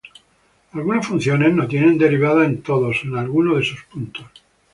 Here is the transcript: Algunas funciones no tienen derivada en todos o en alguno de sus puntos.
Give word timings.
Algunas 0.71 1.05
funciones 1.05 1.53
no 1.53 1.67
tienen 1.67 1.99
derivada 1.99 2.43
en 2.45 2.63
todos 2.63 3.03
o 3.03 3.07
en 3.07 3.17
alguno 3.17 3.55
de 3.55 3.63
sus 3.63 3.83
puntos. 3.83 4.25